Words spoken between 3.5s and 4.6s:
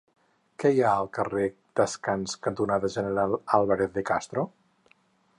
Álvarez de Castro?